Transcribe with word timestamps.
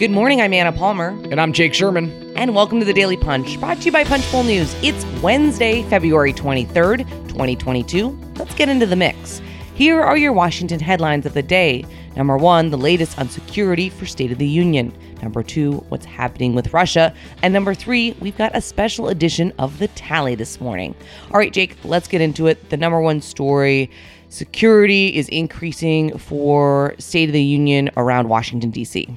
Good 0.00 0.10
morning, 0.10 0.40
I'm 0.40 0.54
Anna 0.54 0.72
Palmer. 0.72 1.08
And 1.30 1.38
I'm 1.38 1.52
Jake 1.52 1.74
Sherman. 1.74 2.32
And 2.34 2.54
welcome 2.54 2.78
to 2.78 2.86
the 2.86 2.94
Daily 2.94 3.18
Punch, 3.18 3.60
brought 3.60 3.80
to 3.80 3.84
you 3.84 3.92
by 3.92 4.02
Punchbowl 4.02 4.44
News. 4.44 4.74
It's 4.82 5.04
Wednesday, 5.20 5.82
February 5.90 6.32
23rd, 6.32 7.06
2022. 7.28 8.18
Let's 8.36 8.54
get 8.54 8.70
into 8.70 8.86
the 8.86 8.96
mix. 8.96 9.42
Here 9.74 10.00
are 10.00 10.16
your 10.16 10.32
Washington 10.32 10.80
headlines 10.80 11.26
of 11.26 11.34
the 11.34 11.42
day. 11.42 11.84
Number 12.16 12.38
one, 12.38 12.70
the 12.70 12.78
latest 12.78 13.18
on 13.18 13.28
security 13.28 13.90
for 13.90 14.06
State 14.06 14.32
of 14.32 14.38
the 14.38 14.48
Union. 14.48 14.90
Number 15.20 15.42
two, 15.42 15.84
what's 15.90 16.06
happening 16.06 16.54
with 16.54 16.72
Russia. 16.72 17.14
And 17.42 17.52
number 17.52 17.74
three, 17.74 18.12
we've 18.20 18.38
got 18.38 18.56
a 18.56 18.62
special 18.62 19.10
edition 19.10 19.52
of 19.58 19.80
the 19.80 19.88
tally 19.88 20.34
this 20.34 20.62
morning. 20.62 20.94
All 21.30 21.38
right, 21.38 21.52
Jake, 21.52 21.76
let's 21.84 22.08
get 22.08 22.22
into 22.22 22.46
it. 22.46 22.70
The 22.70 22.78
number 22.78 23.02
one 23.02 23.20
story 23.20 23.90
security 24.30 25.14
is 25.14 25.28
increasing 25.28 26.16
for 26.16 26.94
State 26.98 27.28
of 27.28 27.34
the 27.34 27.44
Union 27.44 27.90
around 27.98 28.30
Washington, 28.30 28.70
D.C. 28.70 29.14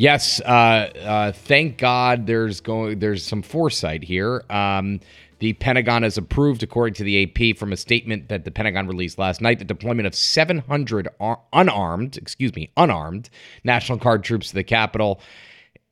Yes, 0.00 0.40
uh, 0.40 0.90
uh, 1.04 1.32
thank 1.32 1.76
God 1.76 2.26
there's 2.26 2.62
going 2.62 3.00
there's 3.00 3.22
some 3.22 3.42
foresight 3.42 4.02
here. 4.02 4.42
Um, 4.48 5.00
the 5.40 5.52
Pentagon 5.52 6.04
has 6.04 6.16
approved, 6.16 6.62
according 6.62 6.94
to 6.94 7.04
the 7.04 7.24
AP, 7.24 7.58
from 7.58 7.70
a 7.70 7.76
statement 7.76 8.30
that 8.30 8.46
the 8.46 8.50
Pentagon 8.50 8.86
released 8.86 9.18
last 9.18 9.42
night, 9.42 9.58
the 9.58 9.64
deployment 9.66 10.06
of 10.06 10.14
700 10.14 11.08
ar- 11.20 11.40
unarmed, 11.52 12.16
excuse 12.16 12.54
me, 12.54 12.70
unarmed 12.78 13.28
National 13.62 13.98
Guard 13.98 14.24
troops 14.24 14.48
to 14.48 14.54
the 14.54 14.64
Capitol. 14.64 15.20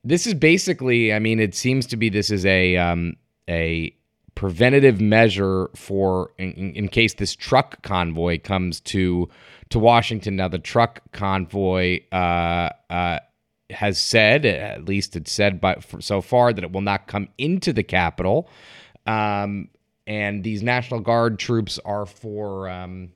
This 0.02 0.26
is 0.26 0.32
basically, 0.32 1.12
I 1.12 1.18
mean, 1.18 1.38
it 1.38 1.54
seems 1.54 1.86
to 1.88 1.98
be 1.98 2.08
this 2.08 2.30
is 2.30 2.46
a 2.46 2.78
um, 2.78 3.14
a 3.46 3.94
preventative 4.34 5.02
measure 5.02 5.68
for 5.74 6.30
in, 6.38 6.72
in, 6.74 6.88
case 6.88 7.12
this 7.12 7.34
truck 7.34 7.82
convoy 7.82 8.38
comes 8.40 8.80
to 8.80 9.28
to 9.68 9.78
Washington. 9.78 10.36
Now, 10.36 10.48
the 10.48 10.58
truck 10.58 11.02
convoy 11.12 12.00
uh, 12.10 12.70
uh, 12.88 13.18
has 13.70 13.98
said, 13.98 14.46
at 14.46 14.84
least 14.84 15.16
it's 15.16 15.32
said 15.32 15.60
by 15.60 15.76
so 16.00 16.20
far, 16.20 16.52
that 16.52 16.64
it 16.64 16.72
will 16.72 16.80
not 16.80 17.06
come 17.06 17.28
into 17.38 17.72
the 17.72 17.82
Capitol. 17.82 18.48
Um, 19.06 19.68
and 20.06 20.42
these 20.42 20.62
National 20.62 21.00
Guard 21.00 21.38
troops 21.38 21.78
are 21.84 22.06
for 22.06 22.68
um, 22.68 23.10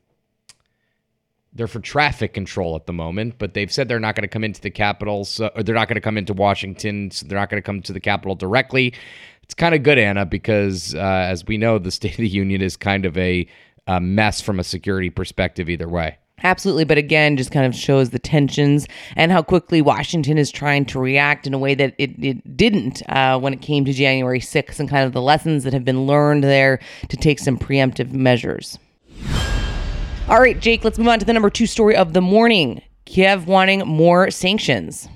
they're 1.54 1.66
for 1.66 1.80
traffic 1.80 2.32
control 2.32 2.76
at 2.76 2.86
the 2.86 2.92
moment, 2.92 3.34
but 3.38 3.54
they've 3.54 3.72
said 3.72 3.88
they're 3.88 4.00
not 4.00 4.14
going 4.14 4.22
to 4.22 4.28
come 4.28 4.44
into 4.44 4.60
the 4.60 4.70
Capitol, 4.70 5.24
so, 5.24 5.50
or 5.54 5.62
they're 5.62 5.74
not 5.74 5.88
going 5.88 5.96
to 5.96 6.00
come 6.00 6.16
into 6.16 6.32
Washington, 6.32 7.10
so 7.10 7.26
they're 7.26 7.38
not 7.38 7.50
going 7.50 7.62
to 7.62 7.66
come 7.66 7.82
to 7.82 7.92
the 7.92 8.00
Capitol 8.00 8.34
directly. 8.34 8.94
It's 9.42 9.54
kind 9.54 9.74
of 9.74 9.82
good, 9.82 9.98
Anna, 9.98 10.24
because 10.24 10.94
uh, 10.94 10.98
as 10.98 11.46
we 11.46 11.58
know, 11.58 11.78
the 11.78 11.90
State 11.90 12.12
of 12.12 12.18
the 12.18 12.28
Union 12.28 12.62
is 12.62 12.76
kind 12.76 13.04
of 13.04 13.18
a, 13.18 13.46
a 13.86 14.00
mess 14.00 14.40
from 14.40 14.60
a 14.60 14.64
security 14.64 15.10
perspective 15.10 15.68
either 15.68 15.88
way. 15.88 16.16
Absolutely. 16.42 16.84
But 16.84 16.98
again, 16.98 17.36
just 17.36 17.52
kind 17.52 17.66
of 17.66 17.74
shows 17.74 18.10
the 18.10 18.18
tensions 18.18 18.86
and 19.16 19.30
how 19.30 19.42
quickly 19.42 19.80
Washington 19.80 20.38
is 20.38 20.50
trying 20.50 20.84
to 20.86 20.98
react 20.98 21.46
in 21.46 21.54
a 21.54 21.58
way 21.58 21.74
that 21.74 21.94
it, 21.98 22.10
it 22.22 22.56
didn't 22.56 23.02
uh, 23.08 23.38
when 23.38 23.52
it 23.52 23.62
came 23.62 23.84
to 23.84 23.92
January 23.92 24.40
6th 24.40 24.80
and 24.80 24.88
kind 24.88 25.04
of 25.04 25.12
the 25.12 25.22
lessons 25.22 25.64
that 25.64 25.72
have 25.72 25.84
been 25.84 26.06
learned 26.06 26.44
there 26.44 26.80
to 27.08 27.16
take 27.16 27.38
some 27.38 27.58
preemptive 27.58 28.12
measures. 28.12 28.78
All 30.28 30.40
right, 30.40 30.58
Jake, 30.58 30.84
let's 30.84 30.98
move 30.98 31.08
on 31.08 31.18
to 31.18 31.24
the 31.24 31.32
number 31.32 31.50
two 31.50 31.66
story 31.66 31.96
of 31.96 32.12
the 32.12 32.20
morning 32.20 32.82
Kiev 33.04 33.46
wanting 33.46 33.80
more 33.80 34.30
sanctions. 34.30 35.08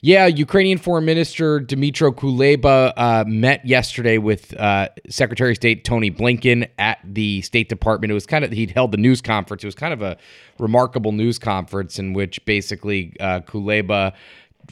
Yeah, 0.00 0.26
Ukrainian 0.26 0.78
Foreign 0.78 1.04
Minister 1.04 1.58
Dmytro 1.58 2.14
Kuleba 2.14 2.92
uh, 2.96 3.24
met 3.26 3.66
yesterday 3.66 4.16
with 4.16 4.56
uh, 4.56 4.90
Secretary 5.08 5.50
of 5.50 5.56
State 5.56 5.84
Tony 5.84 6.08
Blinken 6.08 6.68
at 6.78 7.00
the 7.02 7.42
State 7.42 7.68
Department. 7.68 8.12
It 8.12 8.14
was 8.14 8.24
kind 8.24 8.44
of 8.44 8.52
he'd 8.52 8.70
held 8.70 8.92
the 8.92 8.96
news 8.96 9.20
conference. 9.20 9.64
It 9.64 9.66
was 9.66 9.74
kind 9.74 9.92
of 9.92 10.00
a 10.00 10.16
remarkable 10.60 11.10
news 11.10 11.40
conference 11.40 11.98
in 11.98 12.12
which 12.12 12.44
basically 12.44 13.16
uh, 13.18 13.40
Kuleba 13.40 14.12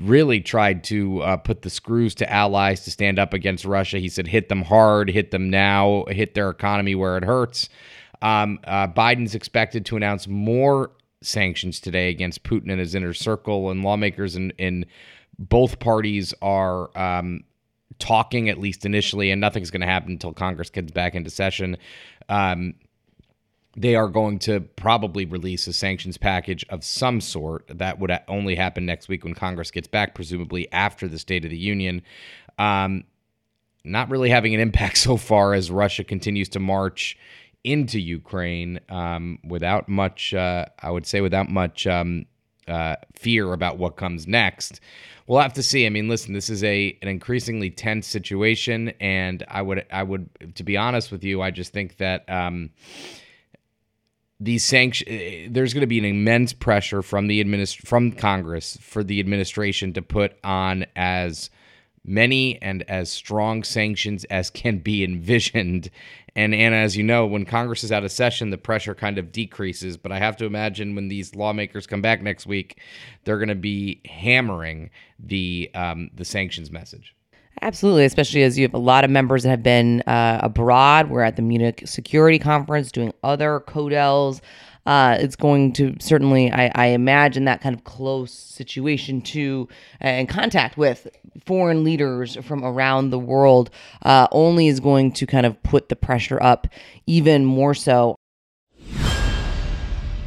really 0.01 0.41
tried 0.41 0.85
to 0.85 1.23
uh, 1.23 1.37
put 1.39 1.63
the 1.63 1.71
screws 1.71 2.15
to 2.17 2.33
allies 2.33 2.85
to 2.85 2.93
stand 2.93 3.19
up 3.19 3.35
against 3.35 3.65
Russia. 3.65 3.99
He 3.99 4.09
said, 4.09 4.29
"Hit 4.29 4.49
them 4.49 4.63
hard, 4.63 5.11
hit 5.11 5.33
them 5.33 5.51
now, 5.51 6.05
hit 6.09 6.35
their 6.35 6.51
economy 6.51 6.95
where 6.95 7.17
it 7.17 7.25
hurts." 7.25 7.69
Um, 8.23 8.61
uh, 8.65 8.87
Biden's 8.87 9.35
expected 9.35 9.85
to 9.87 9.97
announce 9.97 10.29
more 10.29 10.91
sanctions 11.23 11.81
today 11.81 12.11
against 12.11 12.43
Putin 12.43 12.71
and 12.71 12.81
his 12.81 12.95
inner 12.95 13.15
circle, 13.15 13.71
and 13.71 13.83
lawmakers 13.83 14.37
in, 14.37 14.51
in 14.59 14.87
both 15.39 15.79
parties 15.79 16.35
are 16.43 16.97
um, 16.97 17.45
talking, 17.99 18.49
at 18.49 18.59
least 18.59 18.85
initially, 18.87 19.31
and 19.31 19.41
nothing's 19.41 19.71
going 19.71 19.81
to 19.81 19.87
happen 19.87 20.13
until 20.13 20.33
Congress 20.33 20.71
gets 20.71 20.93
back 20.93 21.15
into 21.15 21.31
session. 21.31 21.77
Um, 22.29 22.75
they 23.77 23.95
are 23.95 24.09
going 24.09 24.39
to 24.41 24.61
probably 24.61 25.27
release 25.27 25.67
a 25.67 25.73
sanctions 25.73 26.17
package 26.17 26.65
of 26.71 26.83
some 26.83 27.21
sort. 27.21 27.67
That 27.69 27.99
would 27.99 28.11
only 28.27 28.57
happen 28.57 28.87
next 28.87 29.09
week 29.09 29.23
when 29.23 29.35
Congress 29.35 29.71
gets 29.71 29.87
back, 29.87 30.15
presumably 30.15 30.71
after 30.73 31.09
the 31.09 31.19
State 31.19 31.45
of 31.45 31.51
the 31.51 31.59
Union. 31.59 32.03
Um, 32.59 33.05
not 33.85 34.11
really 34.11 34.31
having 34.31 34.55
an 34.55 34.61
impact 34.61 34.97
so 34.99 35.17
far 35.17 35.53
as 35.53 35.71
Russia 35.71 36.05
continues 36.05 36.49
to 36.51 36.61
march 36.61 37.19
into 37.67 37.99
Ukraine 38.01 38.79
um, 38.89 39.41
without 39.45 39.89
much, 39.89 40.33
uh, 40.33 40.67
I 40.79 40.91
would 40.91 41.05
say, 41.05 41.21
without 41.21 41.51
much 41.51 41.87
um, 41.87 42.27
uh, 42.69 42.95
fear 43.13 43.53
about 43.53 43.77
what 43.77 43.97
comes 43.97 44.27
next. 44.27 44.81
We'll 45.27 45.41
have 45.41 45.53
to 45.55 45.63
see. 45.63 45.85
I 45.85 45.89
mean, 45.89 46.09
listen, 46.09 46.33
this 46.33 46.49
is 46.49 46.63
a 46.63 46.97
an 47.03 47.09
increasingly 47.09 47.71
tense 47.71 48.07
situation, 48.07 48.93
and 49.01 49.45
I 49.49 49.63
would 49.63 49.85
I 49.91 50.05
would 50.05 50.55
to 50.55 50.63
be 50.63 50.77
honest 50.77 51.11
with 51.11 51.25
you, 51.25 51.43
I 51.43 51.51
just 51.51 51.73
think 51.73 51.97
that 51.97 52.29
um, 52.31 52.71
these 54.39 54.65
sanctions 54.65 55.11
eh, 55.11 55.49
there's 55.51 55.75
going 55.75 55.81
to 55.81 55.89
be 55.89 55.99
an 55.99 56.05
immense 56.05 56.53
pressure 56.53 57.03
from 57.03 57.27
the 57.27 57.43
administ- 57.43 57.85
from 57.85 58.13
Congress 58.13 58.79
for 58.81 59.03
the 59.03 59.19
administration 59.19 59.93
to 59.95 60.03
put 60.03 60.37
on 60.45 60.87
as 60.95 61.51
many 62.07 62.61
and 62.63 62.83
as 62.89 63.11
strong 63.11 63.63
sanctions 63.63 64.25
as 64.25 64.51
can 64.51 64.79
be 64.79 65.05
envisioned. 65.05 65.91
And 66.35 66.55
Anna, 66.55 66.77
as 66.77 66.97
you 66.97 67.03
know, 67.03 67.27
when 67.27 67.47
Congress 67.47 67.83
is 67.83 67.91
out 67.91 68.05
of 68.05 68.13
session, 68.13 68.51
the 68.51 68.59
pressure 68.59 68.95
kind 68.95 69.19
of 69.19 69.33
decreases. 69.33 69.97
But 69.97 70.13
I 70.13 70.19
have 70.19 70.37
to 70.37 70.45
imagine 70.45 70.95
when 70.95 71.09
these 71.09 71.35
lawmakers 71.35 71.87
come 71.87 72.03
back 72.03 72.23
next 72.23 72.47
week, 72.47 72.79
they're 73.25 73.39
going 73.39 73.49
to 73.49 73.55
be 73.55 74.03
hammering 74.05 74.91
the 75.19 75.71
um, 75.75 76.11
the 76.15 76.25
sanctions 76.25 76.71
message. 76.71 77.15
Absolutely, 77.63 78.05
especially 78.05 78.43
as 78.43 78.59
you 78.59 78.65
have 78.65 78.75
a 78.75 78.79
lot 78.79 79.03
of 79.03 79.11
members 79.11 79.43
that 79.43 79.49
have 79.49 79.63
been 79.63 80.03
uh, 80.03 80.41
abroad. 80.43 81.09
We're 81.09 81.23
at 81.23 81.37
the 81.37 81.43
Munich 81.43 81.83
Security 81.87 82.39
Conference 82.39 82.93
doing 82.93 83.15
other 83.25 83.61
CODELs 83.67 84.43
uh, 84.87 85.17
it's 85.19 85.37
going 85.37 85.73
to 85.75 85.95
certainly, 85.99 86.51
I, 86.51 86.71
I, 86.75 86.87
imagine, 86.87 87.45
that 87.45 87.61
kind 87.61 87.75
of 87.75 87.85
close 87.85 88.33
situation 88.33 89.21
to 89.23 89.69
uh, 90.01 90.05
and 90.05 90.29
contact 90.29 90.79
with 90.79 91.09
foreign 91.45 91.85
leaders 91.85 92.37
from 92.37 92.65
around 92.65 93.11
the 93.11 93.19
world 93.19 93.71
uh, 94.03 94.29
only 94.33 94.69
is 94.69 94.81
going 94.81 95.13
to 95.13 95.27
kind 95.27 95.45
of 95.45 95.61
put 95.63 95.89
the 95.89 95.97
pressure 95.97 96.43
up 96.43 96.67
even 97.07 97.45
more 97.45 97.75
so 97.75 98.17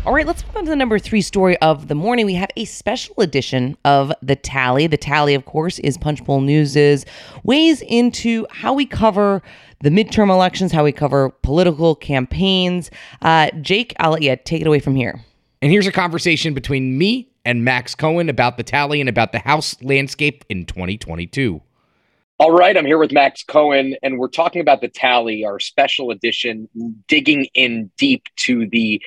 all 0.09 0.15
right, 0.15 0.25
let's 0.25 0.43
move 0.47 0.55
on 0.55 0.63
to 0.63 0.71
the 0.71 0.75
number 0.75 0.97
three 0.97 1.21
story 1.21 1.55
of 1.57 1.87
the 1.87 1.93
morning. 1.93 2.25
We 2.25 2.33
have 2.33 2.49
a 2.55 2.65
special 2.65 3.13
edition 3.19 3.77
of 3.85 4.11
The 4.23 4.35
Tally. 4.35 4.87
The 4.87 4.97
Tally, 4.97 5.35
of 5.35 5.45
course, 5.45 5.77
is 5.77 5.99
Punchbowl 5.99 6.41
News's 6.41 7.05
ways 7.43 7.83
into 7.83 8.47
how 8.49 8.73
we 8.73 8.87
cover 8.87 9.43
the 9.81 9.91
midterm 9.91 10.31
elections, 10.31 10.71
how 10.71 10.83
we 10.83 10.91
cover 10.91 11.29
political 11.43 11.93
campaigns. 11.93 12.89
Uh, 13.21 13.51
Jake, 13.61 13.93
I'll 13.99 14.09
let 14.09 14.23
you 14.23 14.35
take 14.35 14.61
it 14.61 14.65
away 14.65 14.79
from 14.79 14.95
here. 14.95 15.23
And 15.61 15.71
here's 15.71 15.85
a 15.85 15.91
conversation 15.91 16.55
between 16.55 16.97
me 16.97 17.29
and 17.45 17.63
Max 17.63 17.93
Cohen 17.93 18.29
about 18.29 18.57
the 18.57 18.63
tally 18.63 18.99
and 18.99 19.09
about 19.09 19.31
the 19.31 19.37
House 19.37 19.79
landscape 19.83 20.43
in 20.49 20.65
2022. 20.65 21.61
All 22.39 22.51
right, 22.51 22.75
I'm 22.75 22.85
here 22.85 22.97
with 22.97 23.11
Max 23.11 23.43
Cohen, 23.43 23.95
and 24.01 24.17
we're 24.17 24.29
talking 24.29 24.61
about 24.61 24.81
the 24.81 24.87
tally, 24.87 25.45
our 25.45 25.59
special 25.59 26.09
edition, 26.09 26.67
digging 27.07 27.47
in 27.53 27.91
deep 27.97 28.23
to 28.37 28.65
the 28.69 29.01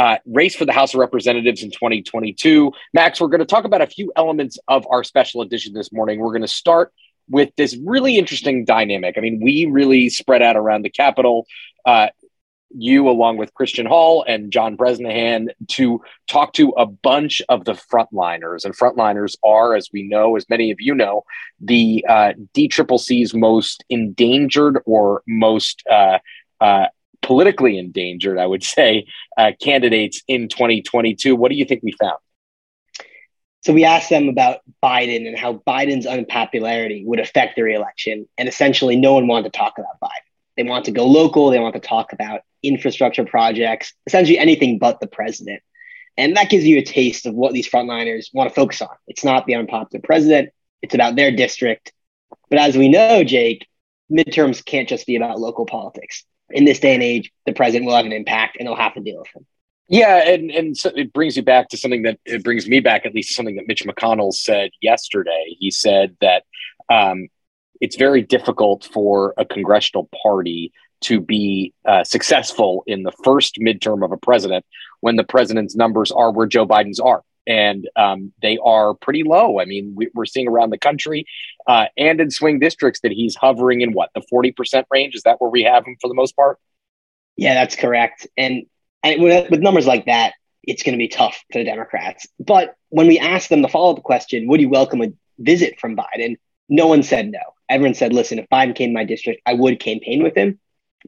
uh, 0.00 0.16
race 0.24 0.56
for 0.56 0.64
the 0.64 0.72
House 0.72 0.94
of 0.94 1.00
Representatives 1.00 1.62
in 1.62 1.70
2022. 1.70 2.72
Max, 2.94 3.20
we're 3.20 3.28
going 3.28 3.40
to 3.40 3.44
talk 3.44 3.66
about 3.66 3.82
a 3.82 3.86
few 3.86 4.10
elements 4.16 4.58
of 4.66 4.86
our 4.90 5.04
special 5.04 5.42
edition 5.42 5.74
this 5.74 5.92
morning. 5.92 6.20
We're 6.20 6.30
going 6.30 6.40
to 6.40 6.48
start 6.48 6.90
with 7.28 7.50
this 7.58 7.76
really 7.84 8.16
interesting 8.16 8.64
dynamic. 8.64 9.16
I 9.18 9.20
mean, 9.20 9.40
we 9.42 9.66
really 9.66 10.08
spread 10.08 10.40
out 10.40 10.56
around 10.56 10.86
the 10.86 10.88
Capitol. 10.88 11.46
Uh, 11.84 12.06
you, 12.70 13.10
along 13.10 13.36
with 13.36 13.52
Christian 13.52 13.84
Hall 13.84 14.24
and 14.26 14.50
John 14.50 14.74
Bresnahan, 14.74 15.50
to 15.72 16.00
talk 16.28 16.54
to 16.54 16.70
a 16.78 16.86
bunch 16.86 17.42
of 17.50 17.66
the 17.66 17.72
frontliners. 17.72 18.64
And 18.64 18.74
frontliners 18.74 19.36
are, 19.44 19.74
as 19.74 19.90
we 19.92 20.04
know, 20.04 20.34
as 20.34 20.48
many 20.48 20.70
of 20.70 20.80
you 20.80 20.94
know, 20.94 21.24
the 21.60 22.06
uh, 22.08 22.32
DCCC's 22.54 23.34
most 23.34 23.84
endangered 23.90 24.78
or 24.86 25.22
most 25.28 25.82
uh, 25.90 26.20
uh, 26.58 26.86
politically 27.30 27.78
endangered, 27.78 28.38
I 28.38 28.46
would 28.46 28.64
say, 28.76 29.06
uh, 29.38 29.52
candidates 29.62 30.22
in 30.26 30.48
2022. 30.48 31.36
What 31.36 31.50
do 31.50 31.56
you 31.56 31.64
think 31.64 31.82
we 31.84 31.92
found? 31.92 32.18
So 33.62 33.72
we 33.72 33.84
asked 33.84 34.10
them 34.10 34.28
about 34.28 34.60
Biden 34.82 35.28
and 35.28 35.38
how 35.38 35.62
Biden's 35.64 36.06
unpopularity 36.06 37.04
would 37.06 37.20
affect 37.20 37.54
the 37.54 37.62
reelection. 37.62 38.26
And 38.36 38.48
essentially, 38.48 38.96
no 38.96 39.14
one 39.14 39.28
wanted 39.28 39.52
to 39.52 39.58
talk 39.58 39.74
about 39.78 40.00
Biden. 40.02 40.26
They 40.56 40.64
want 40.64 40.86
to 40.86 40.90
go 40.90 41.06
local. 41.06 41.50
They 41.50 41.60
want 41.60 41.74
to 41.74 41.80
talk 41.80 42.12
about 42.12 42.40
infrastructure 42.64 43.24
projects, 43.24 43.92
essentially 44.06 44.38
anything 44.38 44.78
but 44.78 44.98
the 44.98 45.06
president. 45.06 45.62
And 46.16 46.36
that 46.36 46.50
gives 46.50 46.64
you 46.64 46.78
a 46.78 46.82
taste 46.82 47.26
of 47.26 47.34
what 47.34 47.52
these 47.52 47.70
frontliners 47.70 48.26
want 48.34 48.48
to 48.50 48.54
focus 48.54 48.82
on. 48.82 48.88
It's 49.06 49.24
not 49.24 49.46
the 49.46 49.54
unpopular 49.54 50.02
president, 50.02 50.50
It's 50.82 50.94
about 50.94 51.14
their 51.14 51.30
district. 51.30 51.92
But 52.48 52.58
as 52.58 52.76
we 52.76 52.88
know, 52.88 53.22
Jake, 53.22 53.68
midterms 54.10 54.64
can't 54.64 54.88
just 54.88 55.06
be 55.06 55.14
about 55.14 55.38
local 55.38 55.64
politics. 55.64 56.24
In 56.52 56.64
this 56.64 56.80
day 56.80 56.94
and 56.94 57.02
age, 57.02 57.32
the 57.46 57.52
president 57.52 57.86
will 57.86 57.96
have 57.96 58.06
an 58.06 58.12
impact 58.12 58.56
and 58.58 58.66
they'll 58.66 58.76
have 58.76 58.94
to 58.94 59.00
deal 59.00 59.18
with 59.18 59.28
him. 59.34 59.46
Yeah, 59.88 60.28
and 60.28 60.50
and 60.52 60.76
so 60.76 60.90
it 60.94 61.12
brings 61.12 61.36
you 61.36 61.42
back 61.42 61.68
to 61.70 61.76
something 61.76 62.02
that 62.02 62.20
it 62.24 62.44
brings 62.44 62.68
me 62.68 62.78
back 62.78 63.04
at 63.06 63.14
least 63.14 63.30
to 63.30 63.34
something 63.34 63.56
that 63.56 63.66
Mitch 63.66 63.84
McConnell 63.84 64.32
said 64.32 64.70
yesterday. 64.80 65.56
He 65.58 65.72
said 65.72 66.16
that 66.20 66.44
um, 66.88 67.26
it's 67.80 67.96
very 67.96 68.22
difficult 68.22 68.88
for 68.92 69.34
a 69.36 69.44
congressional 69.44 70.08
party 70.22 70.72
to 71.02 71.20
be 71.20 71.72
uh, 71.84 72.04
successful 72.04 72.84
in 72.86 73.02
the 73.02 73.12
first 73.24 73.56
midterm 73.56 74.04
of 74.04 74.12
a 74.12 74.16
president 74.16 74.64
when 75.00 75.16
the 75.16 75.24
president's 75.24 75.74
numbers 75.74 76.12
are 76.12 76.30
where 76.30 76.46
Joe 76.46 76.66
Biden's 76.66 77.00
are. 77.00 77.22
And 77.46 77.88
um, 77.96 78.32
they 78.42 78.58
are 78.62 78.94
pretty 78.94 79.22
low. 79.22 79.60
I 79.60 79.64
mean, 79.64 79.94
we, 79.96 80.08
are 80.16 80.26
seeing 80.26 80.48
around 80.48 80.70
the 80.70 80.78
country 80.78 81.26
uh, 81.66 81.86
and 81.96 82.20
in 82.20 82.30
swing 82.30 82.58
districts 82.58 83.00
that 83.00 83.12
he's 83.12 83.34
hovering 83.34 83.80
in 83.80 83.92
what, 83.92 84.10
the 84.14 84.22
40% 84.32 84.84
range? 84.90 85.14
Is 85.14 85.22
that 85.22 85.40
where 85.40 85.50
we 85.50 85.62
have 85.62 85.84
him 85.84 85.96
for 86.00 86.08
the 86.08 86.14
most 86.14 86.36
part? 86.36 86.58
Yeah, 87.36 87.54
that's 87.54 87.76
correct. 87.76 88.26
And, 88.36 88.66
and 89.02 89.22
with, 89.22 89.50
with 89.50 89.60
numbers 89.60 89.86
like 89.86 90.06
that, 90.06 90.34
it's 90.62 90.82
going 90.82 90.92
to 90.92 90.98
be 90.98 91.08
tough 91.08 91.42
for 91.52 91.58
the 91.58 91.64
Democrats. 91.64 92.26
But 92.38 92.74
when 92.90 93.06
we 93.06 93.18
asked 93.18 93.48
them 93.48 93.62
the 93.62 93.68
follow 93.68 93.96
up 93.96 94.02
question, 94.02 94.46
would 94.48 94.60
you 94.60 94.68
welcome 94.68 95.00
a 95.02 95.12
visit 95.38 95.80
from 95.80 95.96
Biden? 95.96 96.36
No 96.68 96.86
one 96.86 97.02
said 97.02 97.30
no. 97.30 97.40
Everyone 97.68 97.94
said, 97.94 98.12
listen, 98.12 98.38
if 98.38 98.48
Biden 98.48 98.74
came 98.74 98.90
to 98.90 98.94
my 98.94 99.04
district, 99.04 99.42
I 99.46 99.54
would 99.54 99.80
campaign 99.80 100.22
with 100.22 100.36
him. 100.36 100.58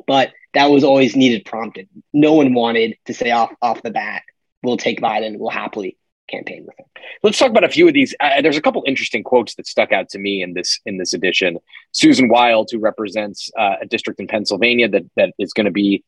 But 0.06 0.32
that 0.55 0.70
was 0.70 0.84
always 0.84 1.17
needed 1.17 1.44
prompted. 1.44 1.88
No 2.12 2.32
one 2.32 2.55
wanted 2.55 2.96
to 3.06 3.14
say 3.14 3.31
off 3.31 3.52
off 3.61 3.82
the 3.82 3.90
bat, 3.90 4.23
we'll 4.62 4.76
take 4.76 5.00
Biden, 5.00 5.38
we'll 5.38 5.50
happily 5.50 5.96
campaign 6.32 6.64
with 6.67 6.79
him. 6.79 6.87
Let's 7.23 7.38
talk 7.38 7.50
about 7.50 7.64
a 7.64 7.69
few 7.69 7.87
of 7.88 7.94
these. 7.94 8.14
Uh, 8.20 8.40
there's 8.43 8.56
a 8.56 8.62
couple 8.62 8.82
interesting 8.87 9.23
quotes 9.23 9.55
that 9.56 9.67
stuck 9.67 9.93
out 9.93 10.08
to 10.11 10.19
me 10.19 10.43
in 10.43 10.55
this 10.55 10.81
in 10.87 10.96
this 10.99 11.12
edition. 11.12 11.58
Susan 11.93 12.29
Wild, 12.29 12.69
who 12.73 12.79
represents 12.79 13.50
uh, 13.58 13.76
a 13.82 13.87
district 13.87 14.20
in 14.20 14.26
Pennsylvania 14.26 14.88
that 14.88 15.05
that 15.17 15.34
is 15.38 15.52
going 15.52 15.67
to 15.67 15.73
be. 15.73 16.05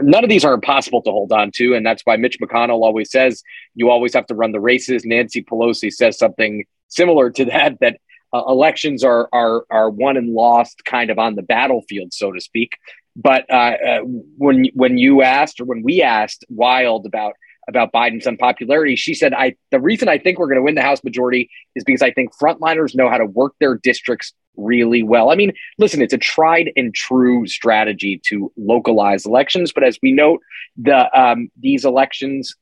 None 0.00 0.24
of 0.24 0.30
these 0.30 0.46
are 0.46 0.54
impossible 0.54 1.02
to 1.02 1.10
hold 1.10 1.30
on 1.30 1.50
to, 1.56 1.74
and 1.74 1.84
that's 1.84 2.00
why 2.06 2.16
Mitch 2.16 2.38
McConnell 2.40 2.82
always 2.82 3.10
says 3.10 3.42
you 3.74 3.90
always 3.90 4.14
have 4.14 4.26
to 4.28 4.34
run 4.34 4.52
the 4.52 4.60
races. 4.60 5.04
Nancy 5.04 5.42
Pelosi 5.42 5.92
says 5.92 6.16
something 6.16 6.64
similar 6.88 7.28
to 7.30 7.44
that. 7.46 7.78
That 7.80 7.98
uh, 8.32 8.44
elections 8.48 9.04
are 9.04 9.28
are 9.32 9.66
are 9.70 9.90
won 9.90 10.16
and 10.16 10.30
lost 10.32 10.84
kind 10.86 11.10
of 11.10 11.18
on 11.18 11.34
the 11.34 11.42
battlefield, 11.42 12.14
so 12.14 12.32
to 12.32 12.40
speak. 12.40 12.78
But 13.14 13.44
uh, 13.50 13.76
uh, 13.86 13.98
when 14.38 14.66
when 14.74 14.96
you 14.96 15.22
asked 15.22 15.60
or 15.60 15.66
when 15.66 15.82
we 15.82 16.02
asked 16.02 16.46
Wild 16.48 17.04
about 17.04 17.34
about 17.68 17.92
Biden's 17.92 18.26
unpopularity, 18.26 18.96
she 18.96 19.14
said, 19.14 19.32
"I 19.32 19.54
the 19.70 19.80
reason 19.80 20.08
I 20.08 20.18
think 20.18 20.38
we're 20.38 20.46
going 20.46 20.56
to 20.56 20.62
win 20.62 20.74
the 20.74 20.82
House 20.82 21.02
majority 21.04 21.50
is 21.74 21.84
because 21.84 22.02
I 22.02 22.10
think 22.10 22.30
frontliners 22.36 22.94
know 22.94 23.08
how 23.08 23.18
to 23.18 23.26
work 23.26 23.54
their 23.60 23.76
districts 23.76 24.32
really 24.56 25.02
well. 25.02 25.30
I 25.30 25.34
mean, 25.34 25.52
listen, 25.78 26.02
it's 26.02 26.12
a 26.12 26.18
tried 26.18 26.72
and 26.76 26.94
true 26.94 27.46
strategy 27.46 28.20
to 28.26 28.52
localize 28.56 29.24
elections, 29.24 29.72
but 29.72 29.84
as 29.84 29.98
we 30.02 30.12
note, 30.12 30.40
the 30.76 31.08
um, 31.18 31.50
these 31.60 31.84
elections." 31.84 32.54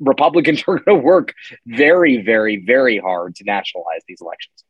Republicans 0.00 0.64
are 0.68 0.80
going 0.80 0.98
to 0.98 1.04
work 1.04 1.34
very, 1.66 2.20
very, 2.20 2.56
very 2.56 2.98
hard 2.98 3.36
to 3.36 3.44
nationalize 3.44 4.02
these 4.08 4.20
elections. 4.20 4.64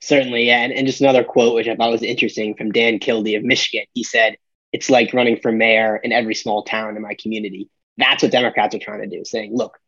Certainly, 0.00 0.46
yeah. 0.46 0.60
And, 0.60 0.72
and 0.72 0.86
just 0.86 1.00
another 1.00 1.24
quote, 1.24 1.54
which 1.54 1.68
I 1.68 1.76
thought 1.76 1.90
was 1.90 2.02
interesting 2.02 2.54
from 2.54 2.72
Dan 2.72 2.98
Kildee 2.98 3.36
of 3.36 3.44
Michigan. 3.44 3.86
He 3.94 4.04
said, 4.04 4.36
It's 4.72 4.90
like 4.90 5.14
running 5.14 5.38
for 5.40 5.52
mayor 5.52 5.96
in 5.96 6.12
every 6.12 6.34
small 6.34 6.62
town 6.62 6.96
in 6.96 7.02
my 7.02 7.16
community. 7.20 7.68
That's 7.98 8.22
what 8.22 8.32
Democrats 8.32 8.74
are 8.74 8.78
trying 8.78 9.08
to 9.08 9.16
do, 9.16 9.24
saying, 9.24 9.54
Look, 9.54 9.78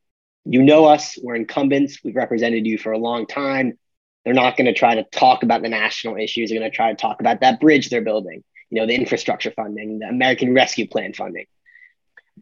you 0.45 0.63
know 0.63 0.87
us, 0.87 1.19
we're 1.23 1.37
incumbents, 1.37 1.99
we've 2.03 2.17
represented 2.17 2.67
you 2.67 2.79
for 2.79 2.93
a 2.93 2.99
long 2.99 3.27
time. 3.27 3.79
They're 4.25 4.35
not 4.35 4.57
going 4.57 4.67
to 4.67 4.75
try 4.75 4.95
to 4.95 5.05
talk 5.05 5.43
about 5.43 5.63
the 5.63 5.69
national 5.69 6.17
issues. 6.17 6.51
They're 6.51 6.59
going 6.59 6.71
to 6.71 6.77
try 6.77 6.91
to 6.91 6.97
talk 6.97 7.21
about 7.21 7.41
that 7.41 7.61
bridge 7.61 7.89
they're 7.89 8.03
building, 8.03 8.43
you 8.71 8.81
know, 8.81 8.87
the 8.87 8.95
infrastructure 8.95 9.51
funding, 9.51 10.01
the 10.01 10.07
American 10.07 10.55
Rescue 10.55 10.89
Plan 10.89 11.13
funding. 11.13 11.47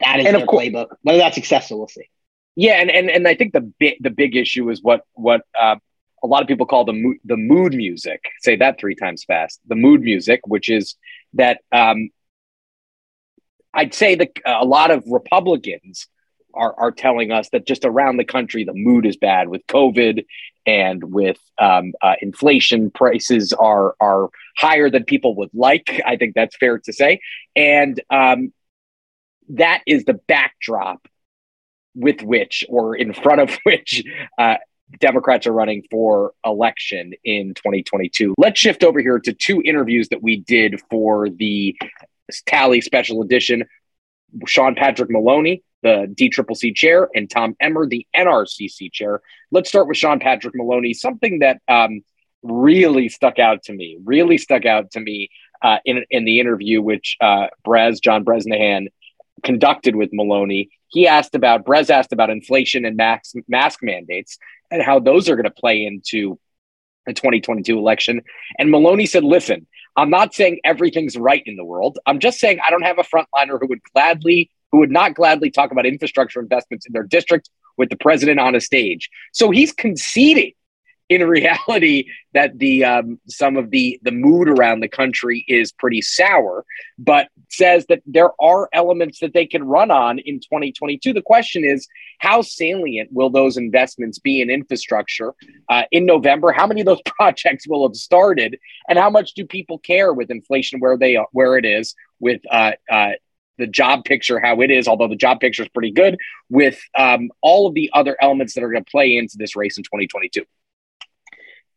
That 0.00 0.20
is 0.20 0.26
and 0.26 0.36
their 0.36 0.46
course, 0.46 0.66
playbook. 0.66 0.88
Whether 1.02 1.18
that's 1.18 1.34
successful, 1.34 1.78
we'll 1.78 1.88
see. 1.88 2.08
Yeah, 2.54 2.80
and 2.80 2.90
and 2.90 3.10
and 3.10 3.28
I 3.28 3.34
think 3.34 3.52
the 3.52 3.60
big 3.60 3.96
the 4.00 4.10
big 4.10 4.36
issue 4.36 4.68
is 4.70 4.82
what 4.82 5.02
what 5.14 5.42
uh, 5.58 5.76
a 6.22 6.26
lot 6.26 6.42
of 6.42 6.48
people 6.48 6.66
call 6.66 6.84
the 6.84 6.92
mood, 6.92 7.18
the 7.24 7.36
mood 7.36 7.74
music. 7.74 8.24
Say 8.40 8.56
that 8.56 8.80
three 8.80 8.94
times 8.94 9.24
fast. 9.24 9.60
The 9.66 9.74
mood 9.74 10.02
music, 10.02 10.40
which 10.46 10.68
is 10.70 10.96
that 11.34 11.60
um, 11.72 12.10
I'd 13.76 13.94
say 13.94 14.14
that 14.16 14.30
a 14.46 14.64
lot 14.64 14.90
of 14.90 15.04
Republicans 15.06 16.08
are, 16.54 16.74
are 16.78 16.90
telling 16.90 17.30
us 17.30 17.50
that 17.50 17.66
just 17.66 17.84
around 17.84 18.16
the 18.16 18.24
country 18.24 18.64
the 18.64 18.72
mood 18.74 19.06
is 19.06 19.16
bad 19.16 19.48
with 19.48 19.66
COVID 19.66 20.24
and 20.64 21.04
with 21.12 21.38
um, 21.58 21.92
uh, 22.02 22.14
inflation. 22.20 22.90
Prices 22.90 23.52
are 23.52 23.94
are 24.00 24.30
higher 24.56 24.90
than 24.90 25.04
people 25.04 25.36
would 25.36 25.50
like. 25.54 26.00
I 26.04 26.16
think 26.16 26.34
that's 26.34 26.56
fair 26.56 26.78
to 26.78 26.92
say, 26.92 27.20
and 27.54 28.00
um, 28.10 28.52
that 29.50 29.82
is 29.86 30.04
the 30.04 30.14
backdrop 30.14 31.06
with 31.94 32.22
which 32.22 32.64
or 32.68 32.96
in 32.96 33.12
front 33.12 33.40
of 33.40 33.58
which 33.64 34.02
uh, 34.38 34.56
Democrats 34.98 35.46
are 35.46 35.52
running 35.52 35.84
for 35.90 36.32
election 36.44 37.12
in 37.24 37.54
2022. 37.54 38.34
Let's 38.38 38.58
shift 38.58 38.84
over 38.84 39.00
here 39.00 39.18
to 39.18 39.32
two 39.32 39.60
interviews 39.62 40.08
that 40.08 40.22
we 40.22 40.40
did 40.40 40.80
for 40.90 41.28
the 41.28 41.76
Tally 42.46 42.80
Special 42.80 43.22
Edition. 43.22 43.64
Sean 44.46 44.74
Patrick 44.74 45.10
Maloney, 45.10 45.62
the 45.82 46.12
DCCC 46.14 46.74
chair, 46.74 47.08
and 47.14 47.30
Tom 47.30 47.56
Emmer, 47.60 47.86
the 47.86 48.06
NRCC 48.14 48.92
chair. 48.92 49.22
Let's 49.50 49.68
start 49.68 49.88
with 49.88 49.96
Sean 49.96 50.18
Patrick 50.18 50.54
Maloney. 50.54 50.94
Something 50.94 51.40
that 51.40 51.60
um, 51.68 52.02
really 52.42 53.08
stuck 53.08 53.38
out 53.38 53.62
to 53.64 53.72
me, 53.72 53.98
really 54.04 54.38
stuck 54.38 54.66
out 54.66 54.90
to 54.92 55.00
me 55.00 55.30
uh, 55.62 55.78
in 55.84 56.04
in 56.10 56.24
the 56.24 56.40
interview, 56.40 56.82
which 56.82 57.16
uh, 57.20 57.46
Brez 57.66 58.00
John 58.02 58.24
Bresnahan 58.24 58.88
conducted 59.42 59.96
with 59.96 60.10
Maloney. 60.12 60.70
He 60.88 61.06
asked 61.06 61.34
about 61.34 61.64
Brez 61.64 61.90
asked 61.90 62.12
about 62.12 62.30
inflation 62.30 62.84
and 62.84 62.96
mask 62.96 63.34
mask 63.48 63.80
mandates, 63.82 64.38
and 64.70 64.82
how 64.82 64.98
those 64.98 65.28
are 65.28 65.36
going 65.36 65.44
to 65.44 65.50
play 65.50 65.84
into 65.84 66.38
the 67.06 67.14
2022 67.14 67.78
election. 67.78 68.22
And 68.58 68.70
Maloney 68.70 69.06
said, 69.06 69.22
listen, 69.22 69.66
I'm 69.96 70.10
not 70.10 70.34
saying 70.34 70.60
everything's 70.64 71.16
right 71.16 71.42
in 71.46 71.56
the 71.56 71.64
world. 71.64 71.98
I'm 72.06 72.18
just 72.18 72.38
saying 72.38 72.58
I 72.64 72.70
don't 72.70 72.82
have 72.82 72.98
a 72.98 73.02
frontliner 73.02 73.58
who 73.58 73.66
would 73.68 73.82
gladly, 73.94 74.50
who 74.70 74.78
would 74.78 74.90
not 74.90 75.14
gladly 75.14 75.50
talk 75.50 75.72
about 75.72 75.86
infrastructure 75.86 76.40
investments 76.40 76.86
in 76.86 76.92
their 76.92 77.02
district 77.02 77.48
with 77.76 77.88
the 77.90 77.96
president 77.96 78.40
on 78.40 78.54
a 78.54 78.60
stage. 78.60 79.08
So 79.32 79.50
he's 79.50 79.72
conceding 79.72 80.52
in 81.08 81.26
reality 81.28 82.08
that 82.34 82.58
the 82.58 82.84
um, 82.84 83.20
some 83.28 83.56
of 83.56 83.70
the 83.70 83.98
the 84.02 84.10
mood 84.10 84.48
around 84.48 84.80
the 84.80 84.88
country 84.88 85.44
is 85.48 85.72
pretty 85.72 86.02
sour 86.02 86.64
but 86.98 87.28
says 87.48 87.86
that 87.88 88.02
there 88.06 88.30
are 88.40 88.68
elements 88.72 89.20
that 89.20 89.32
they 89.32 89.46
can 89.46 89.64
run 89.64 89.90
on 89.90 90.18
in 90.18 90.40
2022 90.40 91.12
the 91.12 91.22
question 91.22 91.64
is 91.64 91.86
how 92.18 92.42
salient 92.42 93.10
will 93.12 93.30
those 93.30 93.56
investments 93.56 94.18
be 94.18 94.40
in 94.40 94.50
infrastructure 94.50 95.34
uh, 95.68 95.82
in 95.92 96.06
november? 96.06 96.52
How 96.52 96.66
many 96.66 96.80
of 96.80 96.86
those 96.86 97.02
projects 97.06 97.68
will 97.68 97.86
have 97.86 97.96
started? 97.96 98.58
And 98.88 98.98
how 98.98 99.10
much 99.10 99.34
do 99.34 99.44
people 99.44 99.78
care 99.78 100.12
with 100.12 100.30
inflation 100.30 100.80
where 100.80 100.96
they 100.96 101.16
are 101.16 101.26
where 101.32 101.56
it 101.56 101.64
is 101.64 101.94
with 102.20 102.40
uh, 102.50 102.72
uh, 102.90 103.12
the 103.58 103.66
job 103.66 104.04
picture 104.04 104.38
how 104.38 104.60
it 104.60 104.70
is 104.70 104.86
although 104.86 105.08
the 105.08 105.16
job 105.16 105.40
picture 105.40 105.62
is 105.62 105.68
pretty 105.70 105.90
good 105.90 106.16
with 106.50 106.78
um, 106.98 107.30
all 107.40 107.66
of 107.66 107.74
the 107.74 107.90
other 107.94 108.16
elements 108.20 108.54
that 108.54 108.62
are 108.62 108.70
going 108.70 108.84
to 108.84 108.90
play 108.90 109.16
into 109.16 109.36
this 109.38 109.56
race 109.56 109.78
in 109.78 109.84
2022 109.84 110.44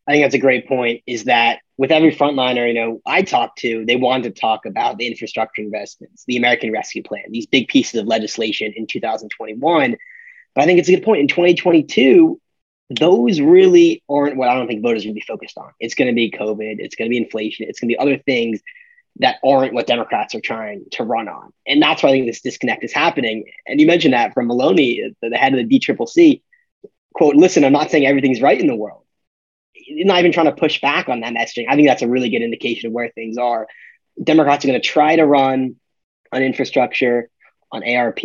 I 0.09 0.13
think 0.13 0.23
that's 0.23 0.33
a 0.33 0.39
great 0.39 0.67
point. 0.67 1.03
Is 1.05 1.25
that 1.25 1.59
with 1.77 1.91
every 1.91 2.13
frontliner, 2.15 2.67
you 2.67 2.73
know, 2.73 2.99
I 3.05 3.21
talked 3.21 3.59
to, 3.59 3.85
they 3.85 3.95
wanted 3.95 4.33
to 4.33 4.41
talk 4.41 4.65
about 4.65 4.97
the 4.97 5.05
infrastructure 5.05 5.61
investments, 5.61 6.23
the 6.25 6.35
American 6.35 6.71
Rescue 6.71 7.03
Plan, 7.03 7.25
these 7.29 7.45
big 7.45 7.67
pieces 7.67 7.99
of 7.99 8.07
legislation 8.07 8.73
in 8.75 8.87
2021. 8.87 9.95
But 10.55 10.61
I 10.63 10.65
think 10.65 10.79
it's 10.79 10.89
a 10.89 10.95
good 10.95 11.03
point. 11.03 11.21
In 11.21 11.27
2022, 11.27 12.41
those 12.89 13.39
really 13.39 14.01
aren't 14.09 14.35
what 14.35 14.49
I 14.49 14.55
don't 14.55 14.67
think 14.67 14.81
voters 14.81 15.03
are 15.03 15.09
going 15.09 15.13
to 15.13 15.19
be 15.19 15.25
focused 15.27 15.59
on. 15.59 15.69
It's 15.79 15.93
going 15.93 16.07
to 16.07 16.15
be 16.15 16.31
COVID, 16.31 16.77
it's 16.79 16.95
going 16.95 17.07
to 17.07 17.11
be 17.11 17.23
inflation, 17.23 17.67
it's 17.69 17.79
going 17.79 17.89
to 17.89 17.93
be 17.93 17.99
other 17.99 18.17
things 18.17 18.61
that 19.17 19.35
aren't 19.45 19.75
what 19.75 19.85
Democrats 19.85 20.33
are 20.33 20.41
trying 20.41 20.85
to 20.93 21.03
run 21.03 21.27
on. 21.27 21.53
And 21.67 21.83
that's 21.83 22.01
why 22.01 22.09
I 22.09 22.13
think 22.13 22.25
this 22.25 22.41
disconnect 22.41 22.83
is 22.83 22.93
happening. 22.93 23.43
And 23.67 23.79
you 23.79 23.85
mentioned 23.85 24.15
that 24.15 24.33
from 24.33 24.47
Maloney, 24.47 25.13
the 25.21 25.37
head 25.37 25.53
of 25.53 25.69
the 25.69 25.79
DCCC, 25.79 26.41
quote, 27.13 27.35
listen, 27.35 27.63
I'm 27.63 27.73
not 27.73 27.91
saying 27.91 28.07
everything's 28.07 28.41
right 28.41 28.59
in 28.59 28.65
the 28.65 28.75
world 28.75 29.03
not 29.89 30.19
even 30.19 30.31
trying 30.31 30.47
to 30.47 30.51
push 30.51 30.81
back 30.81 31.09
on 31.09 31.21
that 31.21 31.33
messaging. 31.33 31.65
I 31.69 31.75
think 31.75 31.88
that's 31.88 32.01
a 32.01 32.07
really 32.07 32.29
good 32.29 32.41
indication 32.41 32.88
of 32.88 32.93
where 32.93 33.09
things 33.09 33.38
are. 33.38 33.67
Democrats 34.21 34.65
are 34.65 34.67
going 34.67 34.81
to 34.81 34.88
try 34.88 35.15
to 35.15 35.25
run 35.25 35.75
on 36.31 36.43
infrastructure, 36.43 37.29
on 37.71 37.83
ARP. 37.88 38.19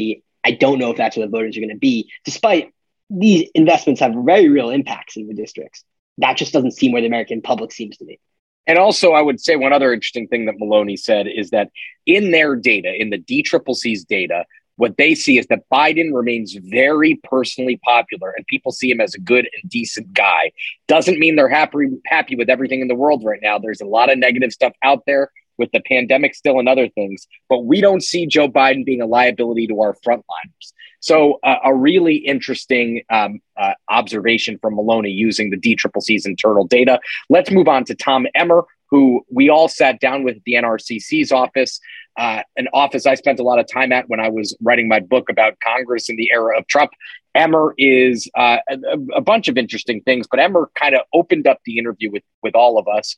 I 0.44 0.50
don't 0.52 0.78
know 0.78 0.90
if 0.90 0.96
that's 0.96 1.16
where 1.16 1.26
the 1.26 1.30
voters 1.30 1.56
are 1.56 1.60
going 1.60 1.70
to 1.70 1.76
be, 1.76 2.10
despite 2.24 2.72
these 3.10 3.48
investments 3.54 4.00
have 4.00 4.12
very 4.14 4.48
real 4.48 4.70
impacts 4.70 5.16
in 5.16 5.26
the 5.26 5.34
districts. 5.34 5.84
That 6.18 6.36
just 6.36 6.52
doesn't 6.52 6.72
seem 6.72 6.92
where 6.92 7.02
the 7.02 7.08
American 7.08 7.42
public 7.42 7.72
seems 7.72 7.96
to 7.98 8.04
be. 8.04 8.20
And 8.66 8.78
also, 8.78 9.12
I 9.12 9.20
would 9.20 9.40
say 9.40 9.56
one 9.56 9.72
other 9.72 9.92
interesting 9.92 10.26
thing 10.26 10.46
that 10.46 10.58
Maloney 10.58 10.96
said 10.96 11.26
is 11.26 11.50
that 11.50 11.70
in 12.06 12.30
their 12.30 12.56
data, 12.56 12.92
in 12.94 13.10
the 13.10 13.18
DCCC's 13.18 14.04
data, 14.04 14.44
what 14.76 14.96
they 14.96 15.14
see 15.14 15.38
is 15.38 15.46
that 15.46 15.68
Biden 15.72 16.12
remains 16.12 16.54
very 16.54 17.20
personally 17.24 17.78
popular 17.84 18.30
and 18.36 18.46
people 18.46 18.72
see 18.72 18.90
him 18.90 19.00
as 19.00 19.14
a 19.14 19.20
good 19.20 19.48
and 19.62 19.70
decent 19.70 20.12
guy. 20.12 20.52
Doesn't 20.88 21.18
mean 21.18 21.36
they're 21.36 21.48
happy 21.48 21.86
happy 22.06 22.36
with 22.36 22.50
everything 22.50 22.80
in 22.80 22.88
the 22.88 22.94
world 22.94 23.22
right 23.24 23.40
now. 23.42 23.58
There's 23.58 23.80
a 23.80 23.86
lot 23.86 24.10
of 24.10 24.18
negative 24.18 24.52
stuff 24.52 24.72
out 24.82 25.02
there 25.06 25.30
with 25.56 25.70
the 25.72 25.80
pandemic 25.80 26.34
still 26.34 26.58
and 26.58 26.68
other 26.68 26.88
things, 26.88 27.28
but 27.48 27.64
we 27.64 27.80
don't 27.80 28.02
see 28.02 28.26
Joe 28.26 28.48
Biden 28.48 28.84
being 28.84 29.00
a 29.00 29.06
liability 29.06 29.68
to 29.68 29.80
our 29.80 29.94
frontliners. 30.04 30.72
So, 31.00 31.38
uh, 31.44 31.58
a 31.64 31.74
really 31.74 32.16
interesting 32.16 33.02
um, 33.10 33.40
uh, 33.56 33.74
observation 33.90 34.58
from 34.60 34.74
Maloney 34.74 35.10
using 35.10 35.50
the 35.50 35.58
DCCC's 35.58 36.26
internal 36.26 36.66
data. 36.66 36.98
Let's 37.28 37.50
move 37.50 37.68
on 37.68 37.84
to 37.84 37.94
Tom 37.94 38.26
Emmer, 38.34 38.64
who 38.94 39.24
we 39.28 39.48
all 39.48 39.66
sat 39.66 40.00
down 40.00 40.22
with 40.22 40.36
the 40.44 40.54
NRCC's 40.54 41.32
office 41.32 41.80
uh, 42.16 42.42
an 42.56 42.68
office 42.72 43.06
I 43.06 43.14
spent 43.16 43.40
a 43.40 43.42
lot 43.42 43.58
of 43.58 43.66
time 43.66 43.92
at 43.92 44.08
when 44.08 44.20
I 44.20 44.28
was 44.28 44.56
writing 44.62 44.86
my 44.86 45.00
book 45.00 45.28
about 45.28 45.58
Congress 45.60 46.08
in 46.08 46.16
the 46.16 46.30
era 46.32 46.56
of 46.56 46.66
Trump. 46.68 46.92
Emmer 47.34 47.74
is 47.76 48.30
uh, 48.36 48.58
a, 48.68 48.76
a, 49.16 49.20
bunch 49.20 49.48
of 49.48 49.58
interesting 49.58 50.00
things, 50.02 50.28
but 50.30 50.38
Emmer 50.38 50.70
kind 50.76 50.94
of 50.94 51.00
opened 51.12 51.48
up 51.48 51.58
the 51.64 51.78
interview 51.78 52.12
with 52.12 52.22
with 52.44 52.54
all 52.54 52.78
of 52.78 52.86
us, 52.86 53.16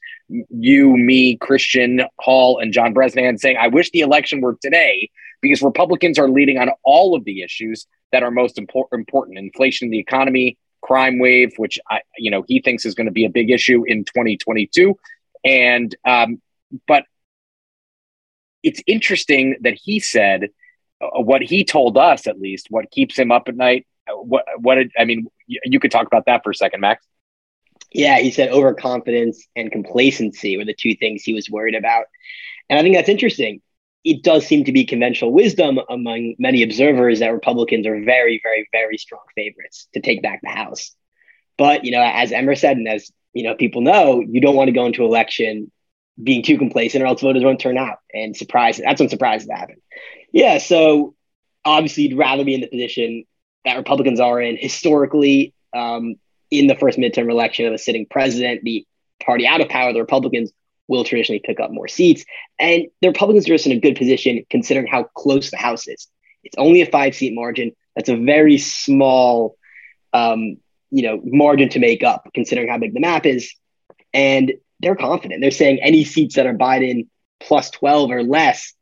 you, 0.49 0.97
me, 0.97 1.37
Christian 1.37 2.01
Hall, 2.19 2.59
and 2.59 2.73
John 2.73 2.95
Bresnahan, 2.95 3.37
saying, 3.37 3.59
"I 3.59 3.69
wish 3.69 3.91
the 3.91 4.01
election 4.01 4.41
were 4.41 4.57
today 4.63 5.11
because 5.43 5.61
Republicans 5.61 6.19
are 6.19 6.31
leading 6.31 6.57
on 6.57 6.71
all 6.83 7.15
of 7.15 7.25
the 7.25 7.43
issues 7.43 7.87
that 8.13 8.23
are 8.23 8.31
most 8.31 8.57
impor- 8.57 8.89
important: 8.93 9.37
inflation, 9.37 9.91
the 9.91 9.99
economy, 9.99 10.57
crime 10.81 11.19
wave, 11.19 11.53
which 11.59 11.79
I, 11.91 12.01
you 12.17 12.31
know 12.31 12.43
he 12.49 12.63
thinks 12.63 12.87
is 12.87 12.95
going 12.95 13.09
to 13.09 13.13
be 13.13 13.27
a 13.27 13.31
big 13.31 13.51
issue 13.51 13.85
in 13.87 14.05
2022, 14.05 14.97
and 15.47 15.95
um, 16.05 16.43
but 16.87 17.05
it's 18.63 18.83
interesting 18.87 19.57
that 19.61 19.79
he 19.81 20.01
said 20.01 20.49
uh, 21.01 21.21
what 21.21 21.41
he 21.41 21.65
told 21.65 21.97
us, 21.97 22.27
at 22.27 22.41
least, 22.41 22.67
what 22.69 22.91
keeps 22.91 23.17
him 23.17 23.31
up 23.31 23.49
at 23.49 23.57
night. 23.57 23.87
Uh, 24.09 24.17
what, 24.17 24.45
what, 24.59 24.79
I 24.99 25.05
mean, 25.05 25.29
you 25.47 25.79
could 25.79 25.93
talk 25.93 26.07
about 26.07 26.27
that 26.27 26.43
for 26.43 26.51
a 26.51 26.55
second, 26.55 26.81
Max. 26.81 27.07
Yeah, 27.93 28.19
he 28.19 28.33
said 28.33 28.51
overconfidence 28.51 29.47
and 29.55 29.71
complacency 29.71 30.57
were 30.57 30.65
the 30.65 30.75
two 30.75 30.97
things 30.97 31.23
he 31.23 31.33
was 31.33 31.49
worried 31.49 31.77
about. 31.77 32.07
And 32.69 32.79
I 32.79 32.83
think 32.83 32.97
that's 32.97 33.09
interesting. 33.09 33.63
It 34.03 34.25
does 34.25 34.45
seem 34.47 34.65
to 34.65 34.73
be 34.73 34.85
conventional 34.85 35.33
wisdom 35.33 35.79
among 35.89 36.35
many 36.39 36.65
observers 36.65 37.21
that 37.21 37.33
Republicans 37.33 37.87
are 37.87 38.01
very, 38.03 38.41
very, 38.43 38.69
very 38.73 38.99
strong 38.99 39.23
favorites 39.37 39.87
to 39.95 40.01
take 40.01 40.23
back 40.23 40.41
the 40.43 40.51
House. 40.51 40.93
But, 41.57 41.85
you 41.85 41.93
know, 41.93 42.03
as 42.03 42.33
Emmer 42.33 42.57
said, 42.57 42.77
and 42.77 42.89
as, 42.89 43.13
you 43.37 43.45
know, 43.45 43.55
people 43.55 43.83
know, 43.83 44.21
you 44.21 44.41
don't 44.41 44.57
want 44.57 44.69
to 44.69 44.73
go 44.73 44.87
into 44.87 45.05
election 45.05 45.71
being 46.23 46.43
too 46.43 46.59
complacent 46.59 47.03
or 47.03 47.07
else 47.07 47.21
voters 47.21 47.45
won't 47.45 47.61
turn 47.61 47.77
out. 47.77 47.99
And 48.13 48.37
surprise 48.37 48.81
that's 48.83 49.01
when 49.01 49.09
surprises 49.09 49.49
happen. 49.51 49.77
Yeah 50.33 50.59
so 50.59 51.15
obviously 51.65 52.05
you'd 52.05 52.19
rather 52.19 52.45
be 52.45 52.55
in 52.55 52.61
the 52.61 52.69
position 52.69 53.25
that 53.65 53.77
republicans 53.77 54.21
are 54.21 54.41
in 54.41 54.57
historically 54.57 55.53
um, 55.75 56.15
in 56.51 56.69
the 56.69 56.75
first 56.75 56.99
midterm 56.99 57.31
election 57.31 57.67
of 57.67 57.75
a 57.75 57.79
sitting 57.79 58.07
president 58.07 58.63
the 58.63 58.87
party 59.23 59.47
out 59.47 59.61
of 59.61 59.69
power 59.69 59.93
the 59.93 60.01
republicans 60.01 60.53
will 60.89 61.05
traditionally 61.05 61.41
pick 61.45 61.61
up 61.61 61.71
more 61.71 61.89
seats. 61.89 62.25
And 62.59 62.87
the 63.03 63.09
republicans 63.09 63.47
are 63.47 63.55
just 63.55 63.67
in 63.67 63.73
a 63.73 63.81
good 63.81 63.97
position 63.97 64.45
considering 64.51 64.87
how 64.87 65.05
close 65.15 65.51
the 65.51 65.57
house 65.57 65.89
is. 65.89 66.07
It's 66.45 66.57
only 66.59 66.83
a 66.83 66.87
five 66.87 67.15
seat 67.15 67.35
margin. 67.35 67.73
That's 67.95 68.09
a 68.09 68.17
very 68.17 68.59
small 68.59 69.57
um, 70.13 70.59
you 70.91 71.03
know 71.03 71.21
margin 71.25 71.69
to 71.71 71.79
make 71.79 72.03
up 72.03 72.29
considering 72.35 72.69
how 72.69 72.79
big 72.79 72.95
the 72.95 73.01
map 73.01 73.27
is 73.27 73.55
and 74.13 74.53
they're 74.81 74.97
confident. 74.97 75.41
They're 75.41 75.51
saying 75.51 75.81
any 75.83 76.05
seats 76.05 76.37
that 76.37 76.47
are 76.47 76.55
Biden 76.55 77.09
plus 77.41 77.71
12 77.71 78.11
or 78.11 78.23
less, 78.23 78.75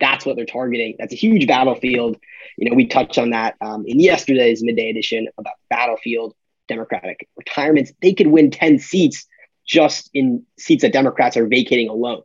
that's 0.00 0.24
what 0.24 0.36
they're 0.36 0.46
targeting. 0.46 0.96
That's 0.98 1.12
a 1.12 1.16
huge 1.16 1.46
battlefield. 1.46 2.16
You 2.56 2.70
know, 2.70 2.76
we 2.76 2.86
touched 2.86 3.18
on 3.18 3.30
that 3.30 3.56
um, 3.60 3.84
in 3.86 4.00
yesterday's 4.00 4.62
midday 4.62 4.90
edition 4.90 5.28
about 5.38 5.54
battlefield 5.70 6.34
Democratic 6.68 7.28
retirements. 7.36 7.92
They 8.02 8.14
could 8.14 8.28
win 8.28 8.50
10 8.50 8.78
seats 8.78 9.26
just 9.66 10.10
in 10.14 10.44
seats 10.58 10.82
that 10.82 10.92
Democrats 10.92 11.36
are 11.36 11.46
vacating 11.46 11.88
alone. 11.88 12.22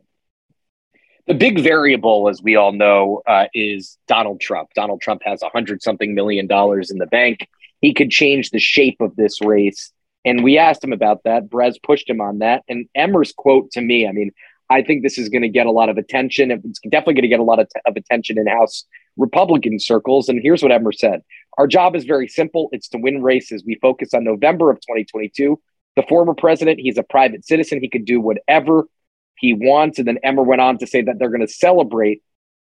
The 1.26 1.34
big 1.34 1.60
variable, 1.60 2.28
as 2.28 2.42
we 2.42 2.56
all 2.56 2.72
know, 2.72 3.22
uh, 3.26 3.46
is 3.54 3.96
Donald 4.06 4.40
Trump. 4.40 4.70
Donald 4.74 5.00
Trump 5.00 5.22
has 5.24 5.42
a 5.42 5.48
hundred 5.48 5.82
something 5.82 6.14
million 6.14 6.46
dollars 6.46 6.90
in 6.90 6.98
the 6.98 7.06
bank. 7.06 7.48
He 7.84 7.92
could 7.92 8.10
change 8.10 8.48
the 8.48 8.58
shape 8.58 9.00
of 9.00 9.14
this 9.14 9.42
race 9.42 9.92
and 10.24 10.42
we 10.42 10.56
asked 10.56 10.82
him 10.82 10.92
about 10.92 11.24
that. 11.24 11.50
Brez 11.50 11.74
pushed 11.82 12.08
him 12.08 12.20
on 12.20 12.38
that. 12.38 12.62
And 12.66 12.88
Emmer's 12.94 13.32
quote 13.36 13.70
to 13.72 13.82
me, 13.82 14.08
I 14.08 14.12
mean, 14.12 14.30
I 14.70 14.82
think 14.82 15.02
this 15.02 15.18
is 15.18 15.28
going 15.28 15.42
to 15.42 15.50
get 15.50 15.66
a 15.66 15.70
lot 15.70 15.90
of 15.90 15.98
attention. 15.98 16.50
It's 16.50 16.80
definitely 16.80 17.14
going 17.14 17.22
to 17.22 17.28
get 17.28 17.40
a 17.40 17.44
lot 17.44 17.60
of, 17.60 17.68
t- 17.68 17.80
of 17.84 17.96
attention 17.96 18.38
in 18.38 18.46
House 18.46 18.84
Republican 19.18 19.78
circles. 19.78 20.30
And 20.30 20.40
here's 20.42 20.62
what 20.62 20.72
Emmer 20.72 20.92
said 20.92 21.20
Our 21.58 21.66
job 21.66 21.94
is 21.94 22.04
very 22.04 22.26
simple 22.26 22.70
it's 22.72 22.88
to 22.88 22.98
win 22.98 23.22
races. 23.22 23.62
We 23.66 23.78
focus 23.82 24.14
on 24.14 24.24
November 24.24 24.70
of 24.70 24.78
2022. 24.78 25.60
The 25.96 26.02
former 26.08 26.34
president, 26.34 26.80
he's 26.80 26.96
a 26.96 27.02
private 27.02 27.46
citizen. 27.46 27.80
He 27.82 27.90
could 27.90 28.06
do 28.06 28.18
whatever 28.18 28.88
he 29.36 29.52
wants. 29.52 29.98
And 29.98 30.08
then 30.08 30.18
Emmer 30.24 30.42
went 30.42 30.62
on 30.62 30.78
to 30.78 30.86
say 30.86 31.02
that 31.02 31.18
they're 31.18 31.28
going 31.28 31.46
to 31.46 31.52
celebrate 31.52 32.22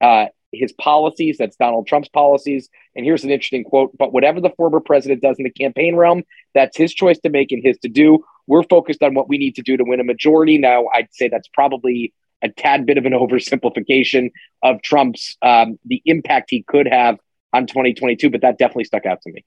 uh, 0.01 0.27
his 0.51 0.71
policies. 0.73 1.37
That's 1.37 1.55
Donald 1.55 1.87
Trump's 1.87 2.09
policies. 2.09 2.69
And 2.95 3.05
here's 3.05 3.23
an 3.23 3.31
interesting 3.31 3.63
quote 3.63 3.95
But 3.97 4.13
whatever 4.13 4.41
the 4.41 4.51
former 4.51 4.79
president 4.79 5.21
does 5.21 5.37
in 5.37 5.43
the 5.43 5.51
campaign 5.51 5.95
realm, 5.95 6.23
that's 6.53 6.77
his 6.77 6.93
choice 6.93 7.19
to 7.19 7.29
make 7.29 7.51
and 7.51 7.63
his 7.63 7.77
to 7.79 7.89
do. 7.89 8.23
We're 8.47 8.63
focused 8.63 9.03
on 9.03 9.13
what 9.13 9.29
we 9.29 9.37
need 9.37 9.55
to 9.55 9.61
do 9.61 9.77
to 9.77 9.83
win 9.83 9.99
a 9.99 10.03
majority. 10.03 10.57
Now, 10.57 10.87
I'd 10.93 11.09
say 11.11 11.27
that's 11.27 11.47
probably 11.49 12.13
a 12.41 12.49
tad 12.49 12.85
bit 12.85 12.97
of 12.97 13.05
an 13.05 13.13
oversimplification 13.13 14.31
of 14.63 14.81
Trump's 14.81 15.37
um, 15.41 15.79
the 15.85 16.01
impact 16.05 16.49
he 16.49 16.63
could 16.63 16.87
have 16.87 17.19
on 17.53 17.67
2022, 17.67 18.29
but 18.29 18.41
that 18.41 18.57
definitely 18.57 18.85
stuck 18.85 19.05
out 19.05 19.21
to 19.23 19.31
me. 19.31 19.43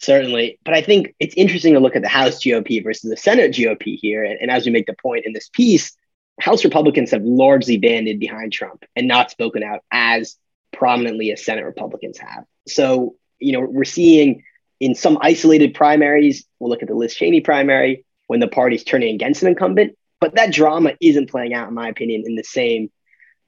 Certainly. 0.00 0.60
But 0.64 0.74
I 0.74 0.82
think 0.82 1.14
it's 1.18 1.34
interesting 1.34 1.74
to 1.74 1.80
look 1.80 1.96
at 1.96 2.02
the 2.02 2.08
House 2.08 2.38
GOP 2.38 2.84
versus 2.84 3.10
the 3.10 3.16
Senate 3.16 3.52
GOP 3.52 3.98
here. 4.00 4.22
And, 4.22 4.38
and 4.40 4.50
as 4.50 4.64
we 4.64 4.70
make 4.70 4.86
the 4.86 4.94
point 4.94 5.26
in 5.26 5.32
this 5.32 5.48
piece, 5.48 5.96
House 6.40 6.64
Republicans 6.64 7.10
have 7.10 7.22
largely 7.22 7.78
banded 7.78 8.20
behind 8.20 8.52
Trump 8.52 8.84
and 8.94 9.08
not 9.08 9.30
spoken 9.30 9.62
out 9.62 9.80
as 9.90 10.36
prominently 10.72 11.32
as 11.32 11.44
Senate 11.44 11.64
Republicans 11.64 12.18
have. 12.18 12.44
So, 12.66 13.16
you 13.38 13.52
know, 13.52 13.60
we're 13.60 13.84
seeing 13.84 14.44
in 14.80 14.94
some 14.94 15.18
isolated 15.20 15.74
primaries, 15.74 16.44
we'll 16.58 16.70
look 16.70 16.82
at 16.82 16.88
the 16.88 16.94
Liz 16.94 17.14
Cheney 17.14 17.40
primary 17.40 18.04
when 18.26 18.40
the 18.40 18.48
party's 18.48 18.84
turning 18.84 19.14
against 19.14 19.42
an 19.42 19.48
incumbent, 19.48 19.96
but 20.20 20.34
that 20.36 20.52
drama 20.52 20.92
isn't 21.00 21.30
playing 21.30 21.54
out, 21.54 21.68
in 21.68 21.74
my 21.74 21.88
opinion, 21.88 22.24
in 22.26 22.36
the 22.36 22.44
same 22.44 22.90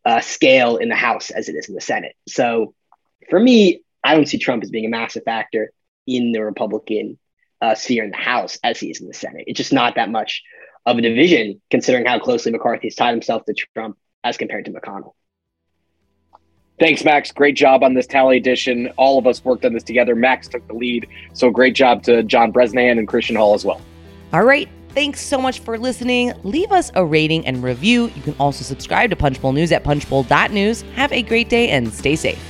uh, 0.04 0.20
scale 0.20 0.76
in 0.76 0.88
the 0.88 0.96
House 0.96 1.30
as 1.30 1.48
it 1.48 1.54
is 1.54 1.68
in 1.68 1.74
the 1.74 1.80
Senate. 1.80 2.16
So, 2.26 2.74
for 3.28 3.38
me, 3.38 3.82
I 4.02 4.14
don't 4.14 4.26
see 4.26 4.38
Trump 4.38 4.62
as 4.62 4.70
being 4.70 4.86
a 4.86 4.88
massive 4.88 5.24
factor 5.24 5.72
in 6.06 6.32
the 6.32 6.42
Republican 6.42 7.18
uh, 7.60 7.74
sphere 7.74 8.04
in 8.04 8.10
the 8.10 8.16
House 8.16 8.58
as 8.64 8.80
he 8.80 8.90
is 8.90 9.00
in 9.00 9.06
the 9.06 9.14
Senate. 9.14 9.44
It's 9.46 9.58
just 9.58 9.72
not 9.72 9.96
that 9.96 10.10
much 10.10 10.42
of 10.86 10.98
a 10.98 11.00
division, 11.00 11.60
considering 11.70 12.06
how 12.06 12.18
closely 12.18 12.52
McCarthy's 12.52 12.94
tied 12.94 13.10
himself 13.10 13.44
to 13.44 13.54
Trump 13.74 13.98
as 14.24 14.36
compared 14.36 14.64
to 14.66 14.70
McConnell. 14.70 15.12
Thanks, 16.78 17.04
Max. 17.04 17.30
Great 17.30 17.56
job 17.56 17.82
on 17.82 17.92
this 17.92 18.06
tally 18.06 18.38
edition. 18.38 18.88
All 18.96 19.18
of 19.18 19.26
us 19.26 19.44
worked 19.44 19.66
on 19.66 19.74
this 19.74 19.82
together. 19.82 20.14
Max 20.14 20.48
took 20.48 20.66
the 20.66 20.72
lead. 20.72 21.06
So 21.34 21.50
great 21.50 21.74
job 21.74 22.02
to 22.04 22.22
John 22.22 22.52
Bresnahan 22.52 22.98
and 22.98 23.06
Christian 23.06 23.36
Hall 23.36 23.52
as 23.52 23.66
well. 23.66 23.82
All 24.32 24.44
right. 24.44 24.68
Thanks 24.94 25.20
so 25.20 25.40
much 25.40 25.60
for 25.60 25.78
listening. 25.78 26.32
Leave 26.42 26.72
us 26.72 26.90
a 26.94 27.04
rating 27.04 27.46
and 27.46 27.62
review. 27.62 28.10
You 28.16 28.22
can 28.22 28.34
also 28.40 28.64
subscribe 28.64 29.10
to 29.10 29.16
Punchbowl 29.16 29.52
News 29.52 29.72
at 29.72 29.84
punchbowl.news. 29.84 30.82
Have 30.94 31.12
a 31.12 31.22
great 31.22 31.48
day 31.50 31.68
and 31.68 31.92
stay 31.92 32.16
safe. 32.16 32.49